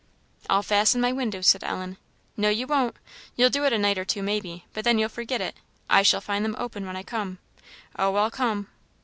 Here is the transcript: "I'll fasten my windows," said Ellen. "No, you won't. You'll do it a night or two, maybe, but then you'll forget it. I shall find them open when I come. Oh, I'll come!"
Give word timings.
"I'll 0.49 0.63
fasten 0.63 0.99
my 0.99 1.11
windows," 1.11 1.45
said 1.45 1.63
Ellen. 1.63 1.97
"No, 2.35 2.49
you 2.49 2.65
won't. 2.65 2.95
You'll 3.35 3.51
do 3.51 3.65
it 3.65 3.71
a 3.71 3.77
night 3.77 3.99
or 3.99 4.03
two, 4.03 4.23
maybe, 4.23 4.65
but 4.73 4.83
then 4.83 4.97
you'll 4.97 5.09
forget 5.09 5.41
it. 5.41 5.55
I 5.91 6.01
shall 6.01 6.19
find 6.21 6.43
them 6.43 6.55
open 6.57 6.87
when 6.87 6.95
I 6.95 7.03
come. 7.03 7.37
Oh, 7.99 8.15
I'll 8.15 8.31
come!" 8.31 8.67